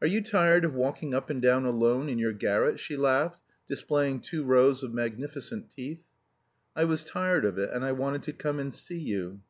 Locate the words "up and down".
1.14-1.64